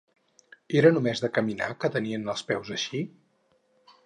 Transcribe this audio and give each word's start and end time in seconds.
Era 0.79 0.91
només 0.95 1.21
de 1.25 1.29
caminar 1.37 1.69
que 1.85 1.93
tenien 1.99 2.35
els 2.35 2.45
peus 2.51 2.73
així? 2.79 3.05